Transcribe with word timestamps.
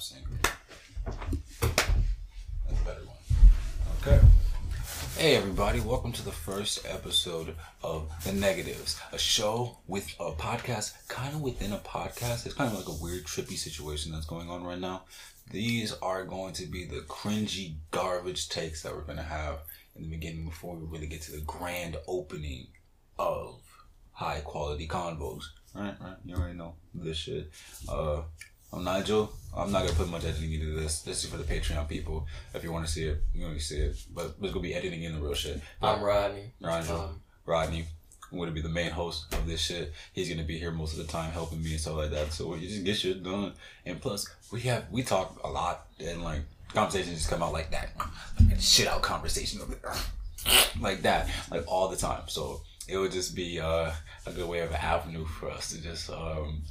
saying. 0.00 0.24
That's 1.04 1.20
a 1.60 2.84
better 2.84 3.02
one. 3.04 3.16
Okay. 4.00 4.20
Hey 5.16 5.36
everybody, 5.36 5.80
welcome 5.80 6.12
to 6.12 6.24
the 6.24 6.32
first 6.32 6.86
episode 6.88 7.54
of 7.82 8.10
The 8.24 8.32
Negatives, 8.32 8.98
a 9.12 9.18
show 9.18 9.78
with 9.86 10.14
a 10.18 10.32
podcast 10.32 10.94
kind 11.08 11.34
of 11.34 11.42
within 11.42 11.72
a 11.72 11.78
podcast. 11.78 12.46
It's 12.46 12.54
kind 12.54 12.72
of 12.72 12.78
like 12.78 12.88
a 12.88 13.02
weird 13.02 13.24
trippy 13.24 13.56
situation 13.56 14.12
that's 14.12 14.26
going 14.26 14.48
on 14.48 14.64
right 14.64 14.78
now. 14.80 15.02
These 15.50 15.92
are 16.00 16.24
going 16.24 16.54
to 16.54 16.66
be 16.66 16.84
the 16.86 17.00
cringy 17.02 17.74
garbage 17.90 18.48
takes 18.48 18.82
that 18.82 18.94
we're 18.94 19.02
going 19.02 19.18
to 19.18 19.22
have 19.22 19.58
in 19.94 20.02
the 20.02 20.08
beginning 20.08 20.46
before 20.46 20.74
we 20.74 20.86
really 20.86 21.06
get 21.06 21.22
to 21.22 21.32
the 21.32 21.42
grand 21.42 21.96
opening 22.08 22.68
of 23.18 23.60
high 24.12 24.40
quality 24.40 24.88
convos. 24.88 25.44
Right, 25.74 25.94
right. 26.00 26.16
You 26.24 26.36
already 26.36 26.56
know 26.56 26.74
this 26.94 27.16
shit. 27.16 27.50
Uh, 27.88 28.22
I'm 28.72 28.84
Nigel. 28.84 29.30
I'm 29.54 29.70
not 29.70 29.84
gonna 29.84 29.94
put 29.94 30.08
much 30.08 30.24
editing 30.24 30.54
into 30.54 30.72
this. 30.72 31.02
This 31.02 31.24
is 31.24 31.30
for 31.30 31.36
the 31.36 31.44
Patreon 31.44 31.86
people. 31.88 32.26
If 32.54 32.64
you 32.64 32.72
want 32.72 32.86
to 32.86 32.90
see 32.90 33.04
it, 33.04 33.22
you 33.34 33.44
want 33.44 33.58
to 33.58 33.62
see 33.62 33.78
it. 33.78 33.96
But 34.14 34.40
there's 34.40 34.54
gonna 34.54 34.62
be 34.62 34.74
editing 34.74 35.02
in 35.02 35.14
the 35.14 35.20
real 35.20 35.34
shit. 35.34 35.60
I'm 35.82 36.02
Rodney. 36.02 36.52
Rodney. 36.58 36.90
Um, 36.90 37.20
Rodney. 37.44 37.84
I'm 38.30 38.38
gonna 38.38 38.50
be 38.50 38.62
the 38.62 38.70
main 38.70 38.90
host 38.90 39.32
of 39.34 39.46
this 39.46 39.60
shit. 39.60 39.92
He's 40.14 40.30
gonna 40.30 40.46
be 40.46 40.58
here 40.58 40.70
most 40.70 40.98
of 40.98 41.06
the 41.06 41.12
time 41.12 41.32
helping 41.32 41.62
me 41.62 41.72
and 41.72 41.80
stuff 41.80 41.96
like 41.96 42.12
that. 42.12 42.32
So 42.32 42.54
you 42.54 42.66
just 42.66 42.82
get 42.82 42.96
shit 42.96 43.22
done. 43.22 43.52
And 43.84 44.00
plus, 44.00 44.26
we 44.50 44.62
have 44.62 44.86
we 44.90 45.02
talk 45.02 45.38
a 45.44 45.50
lot 45.50 45.86
and 46.00 46.24
like 46.24 46.40
conversations 46.72 47.18
just 47.18 47.28
come 47.28 47.42
out 47.42 47.52
like 47.52 47.70
that, 47.72 47.90
like 48.48 48.58
shit 48.58 48.88
out 48.88 49.02
conversation 49.02 49.60
over 49.60 49.74
there, 49.74 49.92
like 50.80 51.02
that, 51.02 51.28
like 51.50 51.64
all 51.70 51.88
the 51.88 51.96
time. 51.96 52.22
So 52.26 52.62
it 52.88 52.96
would 52.96 53.12
just 53.12 53.36
be 53.36 53.60
uh, 53.60 53.92
a 54.26 54.32
good 54.32 54.48
way 54.48 54.60
of 54.60 54.70
an 54.70 54.76
avenue 54.76 55.26
for 55.26 55.50
us 55.50 55.72
to 55.72 55.82
just 55.82 56.08
um, 56.08 56.62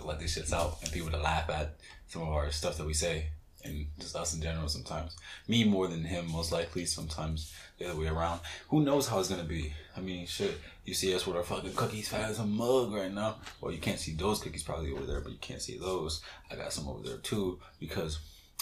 let 0.00 0.18
these 0.18 0.36
shits 0.36 0.52
out 0.52 0.78
and 0.82 0.92
people 0.92 1.10
to 1.10 1.18
laugh 1.18 1.48
at 1.50 1.76
some 2.08 2.22
of 2.22 2.28
our 2.28 2.50
stuff 2.50 2.78
that 2.78 2.86
we 2.86 2.94
say 2.94 3.26
and 3.64 3.86
just 3.98 4.16
us 4.16 4.34
in 4.34 4.42
general 4.42 4.68
sometimes. 4.68 5.16
Me 5.48 5.64
more 5.64 5.88
than 5.88 6.04
him, 6.04 6.30
most 6.30 6.52
likely. 6.52 6.84
Sometimes 6.84 7.52
the 7.78 7.88
other 7.88 7.98
way 7.98 8.08
around. 8.08 8.40
Who 8.68 8.82
knows 8.82 9.08
how 9.08 9.20
it's 9.20 9.28
gonna 9.28 9.44
be? 9.44 9.72
I 9.96 10.00
mean, 10.00 10.26
shit. 10.26 10.58
You 10.84 10.94
see 10.94 11.14
us 11.14 11.26
with 11.26 11.36
our 11.36 11.44
fucking 11.44 11.74
cookies 11.74 12.08
fat 12.08 12.30
as 12.30 12.38
a 12.38 12.46
mug 12.46 12.92
right 12.92 13.12
now. 13.12 13.36
Well, 13.60 13.72
you 13.72 13.78
can't 13.78 13.98
see 13.98 14.14
those 14.14 14.40
cookies 14.40 14.62
probably 14.62 14.92
over 14.92 15.06
there, 15.06 15.20
but 15.20 15.32
you 15.32 15.38
can't 15.38 15.62
see 15.62 15.78
those. 15.78 16.22
I 16.50 16.56
got 16.56 16.72
some 16.72 16.88
over 16.88 17.06
there 17.06 17.18
too 17.18 17.60
because, 17.78 18.18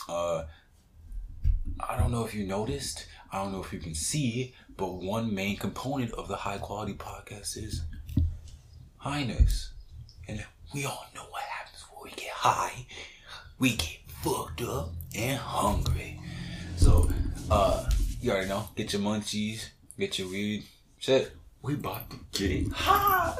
uh, 0.09 0.45
I 1.89 1.97
don't 1.97 2.11
know 2.11 2.25
if 2.25 2.35
you 2.35 2.47
noticed. 2.47 3.07
I 3.33 3.43
don't 3.43 3.53
know 3.53 3.63
if 3.63 3.73
you 3.73 3.79
can 3.79 3.95
see, 3.95 4.55
but 4.77 4.95
one 4.95 5.35
main 5.35 5.57
component 5.57 6.13
of 6.13 6.29
the 6.29 6.37
high 6.37 6.59
quality 6.59 6.95
podcast 6.95 7.57
is 7.57 7.83
highness. 8.99 9.73
And 10.29 10.45
we 10.73 10.85
all 10.85 11.07
know 11.15 11.23
what 11.31 11.43
happens 11.43 11.85
when 11.91 12.05
we 12.05 12.17
get 12.17 12.31
high. 12.31 12.87
We 13.59 13.77
get 13.77 13.99
fucked 14.23 14.63
up 14.63 14.91
and 15.17 15.39
hungry. 15.39 16.21
So, 16.77 17.11
uh, 17.51 17.89
you 18.21 18.31
already 18.31 18.49
know. 18.49 18.69
Get 18.77 18.93
your 18.93 19.03
munchies, 19.03 19.69
get 19.99 20.19
your 20.19 20.29
weed. 20.29 20.65
Shit, 20.99 21.33
we 21.63 21.75
about 21.75 22.11
to 22.11 22.19
get 22.33 22.73
hot. 22.73 23.39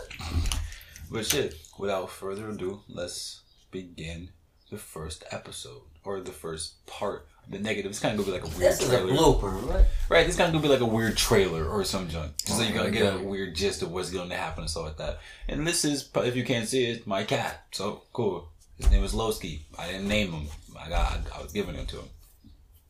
But 1.11 1.27
shit, 1.27 1.55
without 1.79 2.11
further 2.11 2.51
ado, 2.51 2.81
let's 2.89 3.43
begin 3.71 4.31
the 4.71 4.79
first 4.79 5.25
episode 5.31 5.83
or 6.05 6.21
the 6.21 6.33
first 6.33 6.85
part. 6.87 7.27
The 7.49 7.59
negative. 7.59 7.91
It's 7.91 7.99
kind 7.99 8.17
of 8.17 8.25
gonna 8.25 8.39
be 8.39 8.45
like 8.45 8.55
a 8.55 8.59
weird 8.59 8.73
this 8.73 8.81
is 8.81 8.93
a 8.93 8.99
trailer. 8.99 9.13
blooper, 9.13 9.69
right? 9.69 9.85
Right, 10.09 10.27
this 10.27 10.37
kind 10.37 10.49
of 10.49 10.53
gonna 10.53 10.63
be 10.63 10.69
like 10.69 10.89
a 10.89 10.95
weird 10.95 11.17
trailer 11.17 11.69
or 11.69 11.85
some 11.85 12.09
junk, 12.09 12.33
just 12.37 12.59
so 12.59 12.63
you 12.63 12.71
oh, 12.73 12.79
gotta 12.79 12.91
get 12.93 13.15
a 13.15 13.19
weird 13.19 13.57
gist 13.57 13.83
of 13.83 13.91
what's 13.91 14.11
going 14.11 14.29
to 14.29 14.37
happen 14.37 14.63
and 14.63 14.71
stuff 14.71 14.85
like 14.85 14.99
that. 14.99 15.19
And 15.49 15.67
this 15.67 15.85
is, 15.85 16.09
if 16.15 16.37
you 16.37 16.45
can't 16.45 16.69
see 16.69 16.85
it, 16.85 17.09
my 17.09 17.25
cat. 17.25 17.65
So 17.73 18.03
cool. 18.13 18.51
His 18.77 18.89
name 18.93 19.03
is 19.03 19.15
Lowski. 19.15 19.63
I 19.77 19.89
didn't 19.89 20.07
name 20.07 20.31
him. 20.31 20.47
I 20.79 20.89
got, 20.89 21.19
I 21.37 21.43
was 21.43 21.53
giving 21.53 21.75
him 21.75 21.87
to 21.87 21.97
him. 21.97 22.09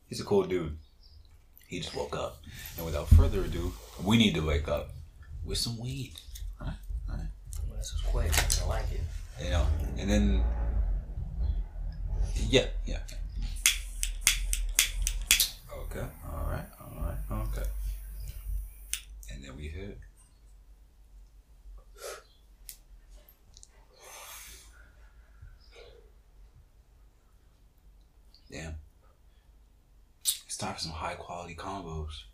He's 0.08 0.20
a 0.20 0.24
cool 0.24 0.42
dude. 0.44 0.76
He 1.66 1.78
just 1.78 1.94
woke 1.94 2.16
up, 2.16 2.42
and 2.76 2.84
without 2.84 3.08
further 3.08 3.44
ado, 3.44 3.72
we 4.04 4.18
need 4.18 4.34
to 4.34 4.40
wake 4.40 4.68
up 4.68 4.90
with 5.44 5.56
some 5.56 5.78
weed, 5.78 6.14
right? 6.60 6.74
Right. 7.08 7.28
Well, 7.68 7.78
this 7.78 7.92
was 7.92 8.02
quick. 8.02 8.32
I 8.62 8.66
like 8.68 8.92
it. 8.92 9.00
You 9.42 9.50
know, 9.50 9.66
and 9.96 10.10
then, 10.10 10.44
yeah, 12.50 12.66
yeah. 12.84 12.98
Okay, 15.72 16.04
all 16.26 16.48
right, 16.50 16.66
all 16.80 17.02
right, 17.02 17.46
okay. 17.46 17.68
And 19.32 19.44
then 19.44 19.56
we 19.56 19.68
hit. 19.68 19.98
Damn. 28.50 28.74
It's 30.22 30.56
time 30.56 30.74
for 30.74 30.80
some 30.80 30.90
high 30.90 31.14
quality 31.14 31.54
combos. 31.54 32.24